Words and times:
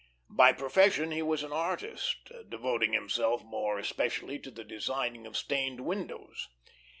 By 0.31 0.51
profession 0.51 1.11
he 1.11 1.21
was 1.21 1.43
an 1.43 1.53
artist, 1.53 2.31
devoting 2.49 2.91
himself 2.93 3.43
more 3.43 3.77
especially 3.77 4.39
to 4.39 4.49
the 4.49 4.63
designing 4.63 5.27
of 5.27 5.37
stained 5.37 5.81
windows. 5.81 6.49